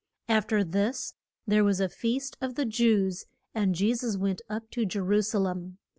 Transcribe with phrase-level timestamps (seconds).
[0.27, 1.13] Af ter this
[1.45, 5.21] there was a feast of the Jews, and Je sus went up to Je ru
[5.21, 5.77] sa lem.